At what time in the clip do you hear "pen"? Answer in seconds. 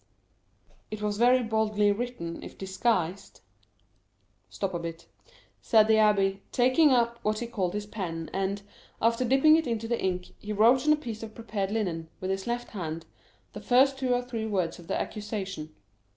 7.85-8.27